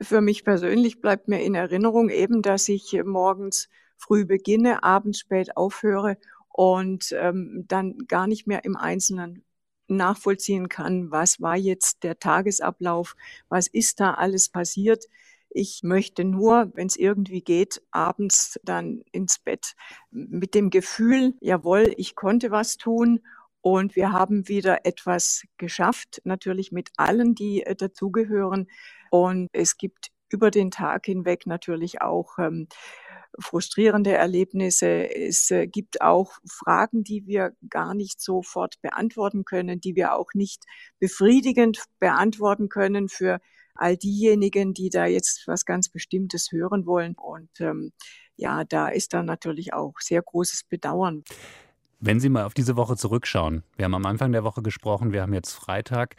für 0.00 0.20
mich 0.20 0.44
persönlich 0.44 1.00
bleibt 1.00 1.28
mir 1.28 1.42
in 1.42 1.54
Erinnerung 1.54 2.08
eben, 2.08 2.42
dass 2.42 2.68
ich 2.68 2.98
morgens 3.04 3.68
früh 3.96 4.24
beginne, 4.24 4.82
abends 4.82 5.18
spät 5.18 5.56
aufhöre 5.56 6.16
und 6.48 7.12
ähm, 7.12 7.64
dann 7.68 7.98
gar 8.08 8.26
nicht 8.26 8.46
mehr 8.46 8.64
im 8.64 8.76
Einzelnen 8.76 9.44
nachvollziehen 9.88 10.68
kann, 10.68 11.10
was 11.10 11.40
war 11.40 11.56
jetzt 11.56 12.02
der 12.04 12.18
Tagesablauf, 12.18 13.16
was 13.48 13.66
ist 13.66 14.00
da 14.00 14.14
alles 14.14 14.48
passiert. 14.48 15.04
Ich 15.50 15.80
möchte 15.82 16.24
nur, 16.24 16.70
wenn 16.74 16.86
es 16.86 16.96
irgendwie 16.96 17.42
geht, 17.42 17.82
abends 17.90 18.58
dann 18.62 19.02
ins 19.10 19.40
Bett 19.40 19.74
mit 20.10 20.54
dem 20.54 20.70
Gefühl, 20.70 21.34
jawohl, 21.40 21.92
ich 21.96 22.14
konnte 22.14 22.52
was 22.52 22.76
tun 22.76 23.20
und 23.62 23.96
wir 23.96 24.12
haben 24.12 24.48
wieder 24.48 24.86
etwas 24.86 25.42
geschafft, 25.58 26.20
natürlich 26.24 26.72
mit 26.72 26.90
allen, 26.96 27.34
die 27.34 27.62
äh, 27.62 27.74
dazugehören. 27.74 28.68
Und 29.10 29.48
es 29.52 29.76
gibt 29.76 30.10
über 30.30 30.50
den 30.50 30.70
Tag 30.70 31.06
hinweg 31.06 31.46
natürlich 31.46 32.00
auch 32.00 32.38
ähm, 32.38 32.68
frustrierende 33.38 34.12
Erlebnisse. 34.12 35.14
Es 35.14 35.50
äh, 35.50 35.66
gibt 35.66 36.00
auch 36.00 36.32
Fragen, 36.48 37.04
die 37.04 37.26
wir 37.26 37.52
gar 37.68 37.94
nicht 37.94 38.20
sofort 38.20 38.80
beantworten 38.80 39.44
können, 39.44 39.80
die 39.80 39.94
wir 39.94 40.14
auch 40.14 40.32
nicht 40.34 40.64
befriedigend 40.98 41.84
beantworten 41.98 42.68
können 42.68 43.08
für 43.08 43.40
all 43.74 43.96
diejenigen, 43.96 44.74
die 44.74 44.90
da 44.90 45.06
jetzt 45.06 45.44
was 45.46 45.64
ganz 45.64 45.88
Bestimmtes 45.88 46.52
hören 46.52 46.86
wollen. 46.86 47.14
Und 47.14 47.50
ähm, 47.60 47.92
ja, 48.36 48.64
da 48.64 48.88
ist 48.88 49.12
dann 49.12 49.26
natürlich 49.26 49.72
auch 49.72 49.94
sehr 50.00 50.22
großes 50.22 50.64
Bedauern. 50.64 51.24
Wenn 52.02 52.18
Sie 52.18 52.30
mal 52.30 52.44
auf 52.44 52.54
diese 52.54 52.76
Woche 52.76 52.96
zurückschauen, 52.96 53.62
wir 53.76 53.84
haben 53.84 53.94
am 53.94 54.06
Anfang 54.06 54.32
der 54.32 54.42
Woche 54.42 54.62
gesprochen, 54.62 55.12
wir 55.12 55.20
haben 55.20 55.34
jetzt 55.34 55.52
Freitag. 55.52 56.16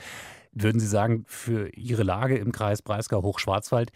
Würden 0.51 0.79
Sie 0.79 0.87
sagen, 0.87 1.25
für 1.27 1.69
Ihre 1.75 2.03
Lage 2.03 2.37
im 2.37 2.51
Kreis 2.51 2.83
Breisgau-Hochschwarzwald 2.83 3.91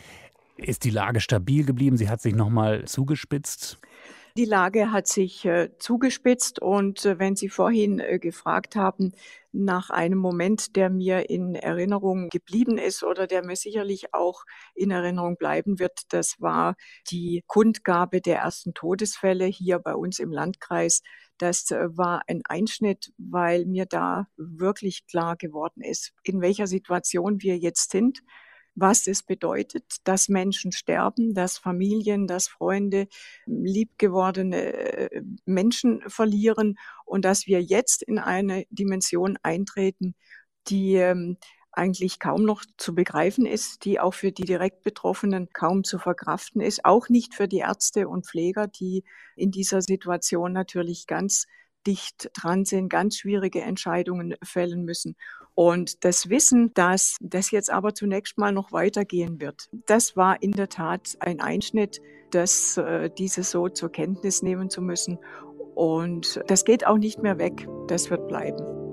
ist 0.57 0.83
die 0.83 0.89
Lage 0.89 1.19
stabil 1.19 1.63
geblieben? 1.63 1.95
Sie 1.97 2.09
hat 2.09 2.21
sich 2.21 2.33
nochmal 2.33 2.85
zugespitzt? 2.85 3.77
Die 4.37 4.45
Lage 4.45 4.91
hat 4.91 5.07
sich 5.07 5.45
äh, 5.45 5.69
zugespitzt 5.77 6.59
und 6.59 7.05
äh, 7.05 7.19
wenn 7.19 7.37
Sie 7.37 7.49
vorhin 7.49 7.99
äh, 7.99 8.19
gefragt 8.19 8.75
haben 8.75 9.13
nach 9.53 9.91
einem 9.91 10.17
Moment, 10.17 10.75
der 10.75 10.89
mir 10.89 11.29
in 11.29 11.55
Erinnerung 11.55 12.27
geblieben 12.29 12.77
ist 12.77 13.03
oder 13.03 13.27
der 13.27 13.45
mir 13.45 13.55
sicherlich 13.55 14.13
auch 14.13 14.43
in 14.73 14.91
Erinnerung 14.91 15.37
bleiben 15.37 15.79
wird, 15.79 16.01
das 16.09 16.41
war 16.41 16.75
die 17.09 17.45
Kundgabe 17.47 18.19
der 18.19 18.39
ersten 18.39 18.73
Todesfälle 18.73 19.45
hier 19.45 19.79
bei 19.79 19.95
uns 19.95 20.19
im 20.19 20.33
Landkreis. 20.33 21.01
Das 21.37 21.69
äh, 21.71 21.97
war 21.97 22.23
ein 22.27 22.41
Einschnitt, 22.45 23.13
weil 23.17 23.65
mir 23.65 23.85
da 23.85 24.27
wirklich 24.37 25.05
klar 25.07 25.35
geworden 25.35 25.81
ist, 25.81 26.13
in 26.23 26.41
welcher 26.41 26.67
Situation 26.67 27.41
wir 27.41 27.57
jetzt 27.57 27.91
sind 27.91 28.21
was 28.75 29.07
es 29.07 29.23
bedeutet, 29.23 29.95
dass 30.03 30.29
Menschen 30.29 30.71
sterben, 30.71 31.33
dass 31.33 31.57
Familien, 31.57 32.27
dass 32.27 32.47
Freunde 32.47 33.07
liebgewordene 33.45 34.73
äh, 34.73 35.21
Menschen 35.45 36.01
verlieren 36.07 36.77
und 37.05 37.25
dass 37.25 37.47
wir 37.47 37.61
jetzt 37.61 38.03
in 38.03 38.19
eine 38.19 38.65
Dimension 38.69 39.37
eintreten, 39.41 40.15
die 40.67 40.95
ähm, 40.95 41.37
eigentlich 41.77 42.19
kaum 42.19 42.43
noch 42.43 42.63
zu 42.77 42.95
begreifen 42.95 43.45
ist, 43.45 43.85
die 43.85 43.99
auch 43.99 44.13
für 44.13 44.31
die 44.31 44.45
direkt 44.45 44.83
Betroffenen 44.83 45.49
kaum 45.53 45.83
zu 45.83 45.99
verkraften 45.99 46.61
ist, 46.61 46.85
auch 46.85 47.09
nicht 47.09 47.33
für 47.33 47.47
die 47.47 47.59
Ärzte 47.59 48.07
und 48.07 48.25
Pfleger, 48.25 48.67
die 48.67 49.03
in 49.35 49.51
dieser 49.51 49.81
Situation 49.81 50.53
natürlich 50.53 51.07
ganz 51.07 51.45
dicht 51.85 52.31
dran 52.33 52.65
sind, 52.65 52.89
ganz 52.89 53.17
schwierige 53.17 53.61
Entscheidungen 53.61 54.35
fällen 54.43 54.85
müssen. 54.85 55.15
Und 55.53 56.03
das 56.03 56.29
Wissen, 56.29 56.73
dass 56.73 57.15
das 57.21 57.51
jetzt 57.51 57.69
aber 57.69 57.93
zunächst 57.93 58.37
mal 58.37 58.51
noch 58.51 58.71
weitergehen 58.71 59.39
wird, 59.39 59.69
das 59.85 60.17
war 60.17 60.41
in 60.41 60.51
der 60.51 60.69
Tat 60.69 61.15
ein 61.19 61.39
Einschnitt, 61.39 62.01
das, 62.31 62.77
äh, 62.77 63.09
diese 63.17 63.43
so 63.43 63.69
zur 63.69 63.91
Kenntnis 63.91 64.41
nehmen 64.41 64.69
zu 64.69 64.81
müssen. 64.81 65.19
Und 65.75 66.41
das 66.47 66.65
geht 66.65 66.85
auch 66.85 66.97
nicht 66.97 67.21
mehr 67.21 67.37
weg. 67.37 67.67
Das 67.87 68.09
wird 68.09 68.27
bleiben. 68.27 68.84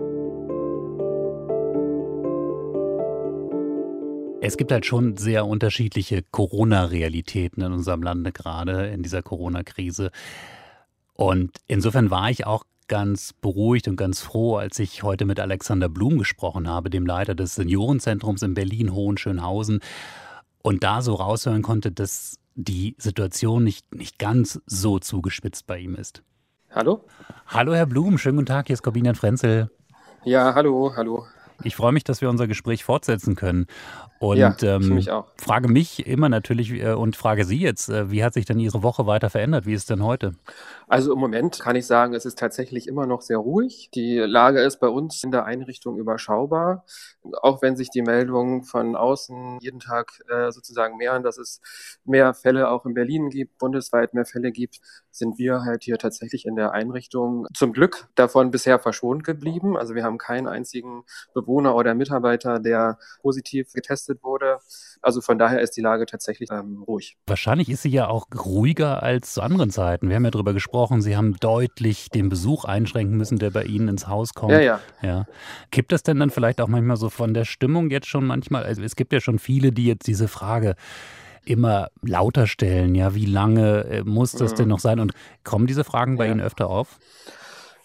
Es 4.44 4.56
gibt 4.56 4.72
halt 4.72 4.84
schon 4.84 5.16
sehr 5.16 5.46
unterschiedliche 5.46 6.20
Corona-Realitäten 6.20 7.62
in 7.62 7.70
unserem 7.70 8.02
Lande 8.02 8.32
gerade 8.32 8.88
in 8.88 9.04
dieser 9.04 9.22
Corona-Krise. 9.22 10.10
Und 11.14 11.52
insofern 11.68 12.10
war 12.10 12.28
ich 12.28 12.44
auch 12.44 12.64
ganz 12.88 13.34
beruhigt 13.34 13.86
und 13.86 13.94
ganz 13.94 14.20
froh, 14.20 14.56
als 14.56 14.80
ich 14.80 15.04
heute 15.04 15.26
mit 15.26 15.38
Alexander 15.38 15.88
Blum 15.88 16.18
gesprochen 16.18 16.68
habe, 16.68 16.90
dem 16.90 17.06
Leiter 17.06 17.36
des 17.36 17.54
Seniorenzentrums 17.54 18.42
in 18.42 18.54
Berlin-Hohenschönhausen, 18.54 19.78
und 20.62 20.82
da 20.82 21.02
so 21.02 21.14
raushören 21.14 21.62
konnte, 21.62 21.92
dass 21.92 22.40
die 22.56 22.96
Situation 22.98 23.62
nicht, 23.62 23.94
nicht 23.94 24.18
ganz 24.18 24.60
so 24.66 24.98
zugespitzt 24.98 25.68
bei 25.68 25.78
ihm 25.78 25.94
ist. 25.94 26.24
Hallo? 26.72 27.04
Hallo, 27.46 27.74
Herr 27.74 27.86
Blum, 27.86 28.18
schönen 28.18 28.38
guten 28.38 28.46
Tag, 28.46 28.66
hier 28.66 28.74
ist 28.74 28.82
Corbinian 28.82 29.14
Frenzel. 29.14 29.70
Ja, 30.24 30.52
hallo, 30.52 30.94
hallo. 30.96 31.26
Ich 31.64 31.76
freue 31.76 31.92
mich, 31.92 32.04
dass 32.04 32.20
wir 32.20 32.28
unser 32.28 32.46
Gespräch 32.46 32.84
fortsetzen 32.84 33.36
können. 33.36 33.66
Und 34.22 34.38
ja, 34.38 34.54
ähm, 34.62 34.94
mich 34.94 35.10
frage 35.36 35.66
mich 35.66 36.06
immer 36.06 36.28
natürlich 36.28 36.70
äh, 36.80 36.92
und 36.92 37.16
frage 37.16 37.44
Sie 37.44 37.58
jetzt, 37.58 37.88
äh, 37.88 38.08
wie 38.12 38.22
hat 38.22 38.34
sich 38.34 38.44
denn 38.44 38.60
Ihre 38.60 38.84
Woche 38.84 39.04
weiter 39.04 39.30
verändert? 39.30 39.66
Wie 39.66 39.74
ist 39.74 39.80
es 39.80 39.86
denn 39.86 40.04
heute? 40.04 40.34
Also 40.86 41.12
im 41.12 41.18
Moment 41.18 41.58
kann 41.58 41.74
ich 41.74 41.86
sagen, 41.88 42.14
es 42.14 42.24
ist 42.24 42.38
tatsächlich 42.38 42.86
immer 42.86 43.06
noch 43.06 43.22
sehr 43.22 43.38
ruhig. 43.38 43.90
Die 43.94 44.18
Lage 44.18 44.60
ist 44.60 44.78
bei 44.78 44.86
uns 44.86 45.24
in 45.24 45.32
der 45.32 45.44
Einrichtung 45.44 45.98
überschaubar. 45.98 46.84
Auch 47.40 47.62
wenn 47.62 47.76
sich 47.76 47.90
die 47.90 48.02
Meldungen 48.02 48.62
von 48.62 48.94
außen 48.94 49.58
jeden 49.60 49.80
Tag 49.80 50.12
äh, 50.28 50.52
sozusagen 50.52 50.98
mehren, 50.98 51.24
dass 51.24 51.38
es 51.38 51.60
mehr 52.04 52.32
Fälle 52.32 52.68
auch 52.68 52.86
in 52.86 52.94
Berlin 52.94 53.28
gibt, 53.28 53.58
bundesweit 53.58 54.14
mehr 54.14 54.26
Fälle 54.26 54.52
gibt, 54.52 54.80
sind 55.10 55.38
wir 55.38 55.62
halt 55.62 55.82
hier 55.82 55.98
tatsächlich 55.98 56.46
in 56.46 56.56
der 56.56 56.72
Einrichtung 56.72 57.46
zum 57.54 57.72
Glück 57.72 58.06
davon 58.14 58.50
bisher 58.50 58.78
verschont 58.78 59.24
geblieben. 59.24 59.76
Also 59.76 59.94
wir 59.94 60.04
haben 60.04 60.18
keinen 60.18 60.46
einzigen 60.46 61.04
Bewohner 61.34 61.74
oder 61.74 61.94
Mitarbeiter, 61.94 62.60
der 62.60 62.98
positiv 63.22 63.72
getestet 63.72 64.11
getestet 64.12 64.22
wurde. 64.22 64.58
Also 65.00 65.20
von 65.20 65.38
daher 65.38 65.60
ist 65.60 65.76
die 65.76 65.80
Lage 65.80 66.06
tatsächlich 66.06 66.50
ähm, 66.50 66.82
ruhig. 66.86 67.16
Wahrscheinlich 67.26 67.68
ist 67.68 67.82
sie 67.82 67.90
ja 67.90 68.08
auch 68.08 68.26
ruhiger 68.44 69.02
als 69.02 69.34
zu 69.34 69.42
anderen 69.42 69.70
Zeiten. 69.70 70.08
Wir 70.08 70.16
haben 70.16 70.24
ja 70.24 70.30
darüber 70.30 70.52
gesprochen, 70.52 71.02
Sie 71.02 71.16
haben 71.16 71.36
deutlich 71.40 72.08
den 72.10 72.28
Besuch 72.28 72.64
einschränken 72.64 73.16
müssen, 73.16 73.38
der 73.38 73.50
bei 73.50 73.64
Ihnen 73.64 73.88
ins 73.88 74.06
Haus 74.08 74.34
kommt. 74.34 74.52
Ja, 74.52 74.60
ja. 74.60 74.80
ja. 75.02 75.26
Kippt 75.70 75.92
das 75.92 76.02
denn 76.02 76.18
dann 76.18 76.30
vielleicht 76.30 76.60
auch 76.60 76.68
manchmal 76.68 76.96
so 76.96 77.10
von 77.10 77.34
der 77.34 77.44
Stimmung 77.44 77.90
jetzt 77.90 78.06
schon 78.06 78.26
manchmal? 78.26 78.64
Also 78.64 78.82
es 78.82 78.96
gibt 78.96 79.12
ja 79.12 79.20
schon 79.20 79.38
viele, 79.38 79.72
die 79.72 79.86
jetzt 79.86 80.06
diese 80.06 80.28
Frage 80.28 80.76
immer 81.44 81.88
lauter 82.02 82.46
stellen. 82.46 82.94
Ja, 82.94 83.14
wie 83.14 83.26
lange 83.26 83.84
äh, 83.84 84.02
muss 84.04 84.32
das 84.32 84.52
mhm. 84.52 84.56
denn 84.56 84.68
noch 84.68 84.78
sein? 84.78 85.00
Und 85.00 85.12
kommen 85.42 85.66
diese 85.66 85.82
Fragen 85.82 86.16
bei 86.16 86.26
ja. 86.26 86.32
Ihnen 86.32 86.40
öfter 86.40 86.68
auf? 86.68 87.00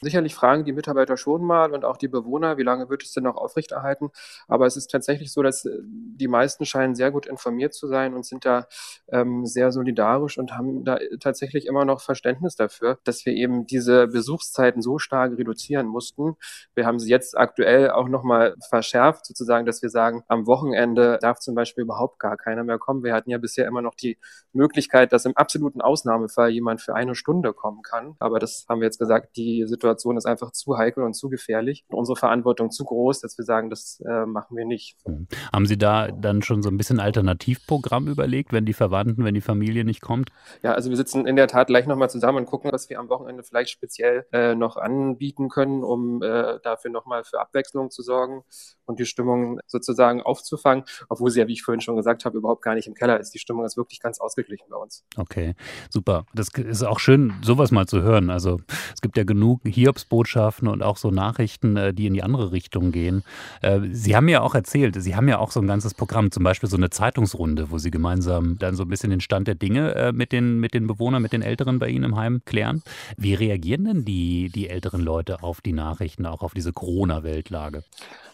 Sicherlich 0.01 0.35
fragen 0.35 0.63
die 0.63 0.73
Mitarbeiter 0.73 1.17
schon 1.17 1.43
mal 1.43 1.73
und 1.73 1.83
auch 1.85 1.97
die 1.97 2.07
Bewohner, 2.07 2.57
wie 2.57 2.63
lange 2.63 2.89
wird 2.89 3.03
es 3.03 3.13
denn 3.13 3.23
noch 3.23 3.35
aufrechterhalten. 3.35 4.11
Aber 4.47 4.65
es 4.67 4.77
ist 4.77 4.91
tatsächlich 4.91 5.31
so, 5.33 5.41
dass 5.41 5.65
äh, 5.65 5.71
die 5.83 6.27
meisten 6.27 6.65
scheinen 6.65 6.95
sehr 6.95 7.11
gut 7.11 7.25
informiert 7.25 7.73
zu 7.73 7.87
sein 7.87 8.13
und 8.13 8.25
sind 8.25 8.45
da 8.45 8.67
ähm, 9.09 9.45
sehr 9.45 9.71
solidarisch 9.71 10.37
und 10.37 10.53
haben 10.53 10.83
da 10.83 10.99
tatsächlich 11.19 11.65
immer 11.65 11.85
noch 11.85 12.01
Verständnis 12.01 12.55
dafür, 12.55 12.99
dass 13.05 13.25
wir 13.25 13.33
eben 13.33 13.65
diese 13.65 14.07
Besuchszeiten 14.07 14.81
so 14.81 14.99
stark 14.99 15.37
reduzieren 15.37 15.87
mussten. 15.87 16.35
Wir 16.75 16.85
haben 16.85 16.99
sie 16.99 17.09
jetzt 17.09 17.37
aktuell 17.37 17.89
auch 17.91 18.07
nochmal 18.07 18.55
verschärft, 18.69 19.25
sozusagen, 19.25 19.65
dass 19.65 19.81
wir 19.81 19.89
sagen, 19.89 20.23
am 20.27 20.45
Wochenende 20.45 21.17
darf 21.21 21.39
zum 21.39 21.55
Beispiel 21.55 21.83
überhaupt 21.83 22.19
gar 22.19 22.37
keiner 22.37 22.63
mehr 22.63 22.77
kommen. 22.77 23.03
Wir 23.03 23.13
hatten 23.13 23.31
ja 23.31 23.37
bisher 23.39 23.65
immer 23.65 23.81
noch 23.81 23.95
die 23.95 24.17
Möglichkeit, 24.53 25.11
dass 25.11 25.25
im 25.25 25.35
absoluten 25.35 25.81
Ausnahmefall 25.81 26.49
jemand 26.49 26.81
für 26.81 26.93
eine 26.93 27.15
Stunde 27.15 27.53
kommen 27.53 27.81
kann. 27.81 28.15
Aber 28.19 28.39
das 28.39 28.65
haben 28.69 28.81
wir 28.81 28.85
jetzt 28.85 28.99
gesagt, 28.99 29.35
die 29.37 29.65
Situation 29.65 29.87
Situation 29.88 30.17
ist 30.17 30.25
einfach 30.25 30.51
zu 30.51 30.77
heikel 30.77 31.03
und 31.03 31.13
zu 31.13 31.29
gefährlich 31.29 31.86
und 31.88 31.98
unsere 31.98 32.17
Verantwortung 32.17 32.72
zu 32.72 32.84
groß, 32.84 33.22
dass 33.22 33.38
wir 33.38 33.46
sagen, 33.46 33.70
das 33.70 34.01
äh, 34.06 34.25
machen 34.25 34.58
wir 34.58 34.65
nicht. 34.65 34.98
Mhm. 35.08 35.27
Haben 35.53 35.65
Sie 35.65 35.77
da 35.77 36.10
dann 36.10 36.41
schon 36.41 36.62
so 36.62 36.70
ein 36.70 36.77
bisschen 36.77 37.00
Alternativprogramm 37.00 38.08
überlegt, 38.08 38.51
wenn 38.51 38.65
die 38.65 38.74
Verwandten, 38.74 39.24
wenn 39.24 39.34
die 39.34 39.41
Familie 39.41 39.86
nicht 39.86 40.01
kommt? 40.01 40.29
Ja, 40.62 40.74
also 40.74 40.89
wir 40.89 40.98
sitzen 40.98 41.25
in 41.25 41.36
der 41.36 41.48
Tat 41.48 41.67
gleich 41.67 41.88
nochmal 41.88 42.10
zusammen 42.10 42.39
und 42.39 42.46
gucken, 42.46 42.72
was 42.72 42.89
wir 42.89 43.00
am 43.00 43.10
Wochenende 43.10 43.44
vielleicht 43.44 43.70
speziell 43.70 44.25
äh, 44.32 44.56
noch 44.56 44.77
anbieten 44.77 45.50
können, 45.50 45.84
um 45.84 46.22
äh, 46.22 46.60
dafür 46.63 46.91
nochmal 46.91 47.24
für 47.24 47.39
Abwechslung 47.39 47.89
zu 47.89 48.01
sorgen. 48.01 48.44
Und 48.88 49.00
die 49.00 49.06
Stimmung 49.06 49.60
sozusagen 49.67 50.22
aufzufangen, 50.22 50.84
obwohl 51.10 51.32
sie 51.32 51.39
ja, 51.39 51.48
wie 51.48 51.53
ich 51.53 51.63
vorhin 51.63 51.82
schon 51.82 51.96
gesagt 51.96 52.25
habe, 52.25 52.38
überhaupt 52.38 52.62
gar 52.62 52.75
nicht 52.75 52.88
im 52.88 52.94
Keller 52.94 53.20
ist. 53.20 53.32
Die 53.32 53.39
Stimmung 53.39 53.65
ist 53.65 53.77
wirklich 53.77 54.00
ganz 54.00 54.20
ausgeglichen 54.20 54.65
bei 54.70 54.77
uns. 54.77 55.03
Okay, 55.15 55.56
super. 55.89 56.25
Das 56.34 56.50
ist 56.50 56.84
auch 56.84 57.00
schön, 57.00 57.34
sowas 57.41 57.72
mal 57.72 57.88
zu 57.88 58.01
hören. 58.01 58.29
Also 58.29 58.60
es 58.94 59.01
gibt 59.01 59.17
ja 59.17 59.24
genug 59.24 59.62
Hiobsbotschaften 59.63 60.67
und 60.67 60.84
auch 60.84 60.98
so 60.98 61.12
Nachrichten, 61.12 61.77
äh, 61.77 61.94
die 61.94 62.08
in 62.08 62.13
die 62.13 62.24
andere 62.24 62.51
Richtung 62.51 62.91
gehen. 62.91 63.24
Äh, 63.62 63.82
sie 63.91 64.15
haben 64.15 64.27
ja 64.27 64.41
auch 64.41 64.56
erzählt, 64.56 64.96
Sie 65.01 65.15
haben 65.15 65.27
ja 65.27 65.39
auch 65.39 65.51
so 65.51 65.60
ein 65.60 65.67
ganzes 65.67 65.94
Programm, 65.94 66.32
zum 66.32 66.44
Beispiel 66.44 66.70
so 66.70 66.77
eine 66.77 66.89
Zeitungsrunde, 66.89 67.72
wo 67.72 67.77
Sie 67.77 67.91
gemeinsam 67.91 68.58
dann 68.58 68.75
so 68.75 68.84
ein 68.84 68.89
bisschen 68.89 69.10
den 69.10 69.22
Stand 69.22 69.48
der 69.48 69.56
Dinge 69.56 69.96
äh, 69.96 70.12
mit 70.12 70.32
den, 70.32 70.60
mit 70.60 70.74
den 70.74 70.88
Bewohnern, 70.88 71.22
mit 71.22 71.34
den 71.34 71.41
Älteren 71.41 71.79
bei 71.79 71.89
Ihnen 71.89 72.03
im 72.03 72.15
Heim 72.15 72.41
klären. 72.46 72.84
Wie 73.17 73.34
reagieren 73.34 73.86
denn 73.86 74.06
die, 74.06 74.50
die 74.50 74.70
älteren 74.70 75.01
Leute 75.01 75.44
auf 75.44 75.62
die 75.62 75.74
Nachrichten, 75.74 76.25
auch 76.25 76.41
auf 76.41 76.53
diese 76.53 76.74
Corona-Weltlage? 76.74 77.84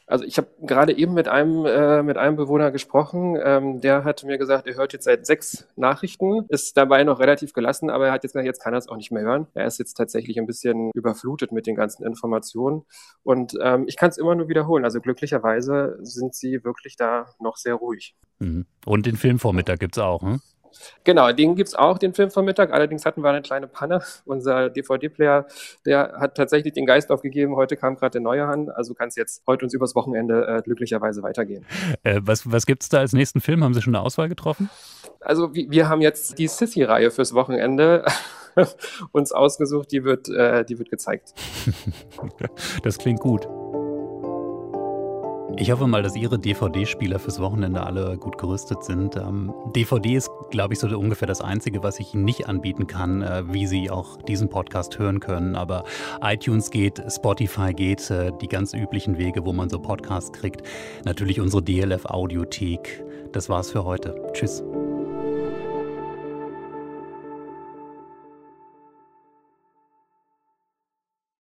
Also 0.06 0.26
ich 0.26 0.38
habe 0.38 0.48
gerade 0.62 0.98
eben 0.98 1.14
mit 1.14 1.28
einem, 1.28 1.66
äh, 1.66 2.04
mit 2.04 2.18
einem 2.18 2.36
Bewohner 2.36 2.72
gesprochen, 2.72 3.38
ähm, 3.42 3.80
der 3.82 4.04
hat 4.04 4.24
mir 4.24 4.38
gesagt, 4.38 4.68
er 4.68 4.76
hört 4.76 4.94
jetzt 4.94 5.06
seit 5.06 5.26
sechs 5.26 5.66
Nachrichten, 5.76 6.46
ist 6.50 6.76
dabei 6.76 7.04
noch 7.04 7.20
relativ 7.20 7.54
gelassen, 7.54 7.90
aber 7.90 8.08
er 8.08 8.12
hat 8.12 8.24
jetzt 8.24 8.34
gesagt, 8.34 8.46
jetzt 8.46 8.62
kann 8.62 8.74
er 8.74 8.80
es 8.80 8.90
auch 8.90 8.98
nicht 8.98 9.12
mehr 9.12 9.24
hören. 9.24 9.48
Er 9.54 9.66
ist 9.66 9.80
jetzt 9.80 9.94
tatsächlich 9.94 10.38
ein 10.38 10.46
bisschen 10.46 10.92
überflutet 10.94 11.52
mit 11.52 11.68
den 11.68 11.76
ganzen 11.76 12.06
Informationen 12.06 12.84
und 13.24 13.54
ähm, 13.62 13.86
ich 13.88 13.96
kann 13.96 14.10
es 14.10 14.18
immer 14.18 14.36
nur 14.36 14.50
wiederholen. 14.50 14.84
Also 14.84 15.00
glücklicherweise 15.00 15.98
sind 16.02 16.36
sie 16.36 16.64
wirklich 16.64 16.98
da 16.98 17.28
noch 17.40 17.56
sehr 17.56 17.76
ruhig. 17.76 18.16
Mhm. 18.40 18.66
Und 18.86 19.06
den 19.06 19.16
Filmvormittag 19.16 19.80
gibt 19.80 19.96
es 19.98 20.04
auch, 20.04 20.22
hm? 20.22 20.42
Genau, 21.04 21.32
den 21.32 21.56
gibt 21.56 21.70
es 21.70 21.76
auch, 21.76 21.98
den 21.98 22.14
Film 22.14 22.32
vom 22.32 22.46
Mittag. 22.46 22.72
Allerdings 22.72 23.06
hatten 23.06 23.24
wir 23.24 23.30
eine 23.30 23.42
kleine 23.42 23.68
Panne. 23.68 24.02
Unser 24.26 24.70
DVD-Player, 24.70 25.48
der 25.86 26.16
hat 26.20 26.36
tatsächlich 26.36 26.74
den 26.74 26.86
Geist 26.86 27.12
aufgegeben. 27.12 27.56
Heute 27.56 27.78
kam 27.78 27.96
gerade 27.96 28.12
der 28.12 28.22
neue 28.22 28.46
an. 28.46 28.70
Also 28.70 28.94
kann 28.94 29.10
es 29.10 29.16
jetzt 29.16 29.44
heute 29.48 29.66
uns 29.66 29.74
übers 29.74 29.96
Wochenende 29.96 30.48
äh, 30.48 30.62
glücklicherweise 30.62 31.24
weitergehen. 31.24 31.66
Äh, 32.04 32.22
was 32.24 32.52
was 32.52 32.66
gibt 32.66 32.84
es 32.84 32.90
da 32.90 33.00
als 33.00 33.14
nächsten 33.14 33.42
Film? 33.42 33.64
Haben 33.64 33.74
Sie 33.74 33.82
schon 33.82 33.96
eine 33.96 34.04
Auswahl 34.04 34.30
getroffen? 34.30 34.70
Also 35.20 35.54
wir 35.54 35.90
haben 35.90 36.02
jetzt 36.02 36.38
die 36.38 36.48
Sissy-Reihe 36.48 37.12
fürs 37.12 37.34
Wochenende 37.34 38.06
uns 39.12 39.32
ausgesucht. 39.32 39.92
Die 39.92 40.04
wird, 40.04 40.30
äh, 40.30 40.66
die 40.66 40.78
wird 40.80 40.90
gezeigt. 40.90 41.34
das 42.84 42.98
klingt 42.98 43.20
gut. 43.20 43.48
Ich 45.58 45.72
hoffe 45.72 45.86
mal, 45.88 46.02
dass 46.02 46.16
Ihre 46.16 46.40
DVD-Spieler 46.40 47.20
fürs 47.20 47.40
Wochenende 47.40 47.84
alle 47.84 48.18
gut 48.18 48.38
gerüstet 48.38 48.84
sind. 48.84 49.16
Ähm, 49.16 49.54
DVD 49.76 50.16
ist, 50.16 50.30
glaube 50.50 50.74
ich, 50.74 50.80
so 50.80 50.88
ungefähr 50.98 51.28
das 51.28 51.42
Einzige, 51.42 51.84
was 51.84 52.00
ich 52.00 52.14
Ihnen 52.14 52.26
nicht 52.26 52.48
anbieten 52.48 52.88
kann, 52.88 53.22
äh, 53.22 53.44
wie 53.54 53.68
Sie 53.68 53.92
auch 53.92 54.18
diesen 54.24 54.50
Podcast 54.50 54.98
hören 54.98 55.20
können. 55.20 55.56
Aber 55.56 55.84
iTunes 56.22 56.72
geht, 56.72 57.02
Spotify 57.08 57.74
geht, 57.74 58.10
äh, 58.10 58.32
die 58.42 58.48
ganz 58.48 58.74
üblichen 58.74 59.18
Wege, 59.20 59.46
wo 59.46 59.54
man 59.54 59.70
so 59.70 59.80
Podcasts 59.80 60.34
kriegt. 60.34 60.64
Natürlich 61.06 61.40
unsere 61.40 61.62
DLF-Audiothek. 61.62 63.04
Das 63.32 63.48
war's 63.48 63.70
für 63.70 63.84
heute. 63.84 64.16
Tschüss. 64.34 64.64